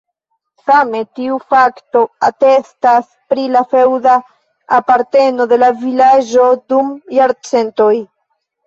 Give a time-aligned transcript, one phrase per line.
[0.69, 3.05] Same tiu fakto atestas
[3.35, 4.17] pri la feŭda
[4.81, 7.95] aparteno de la vilaĝo dum jarcentoj.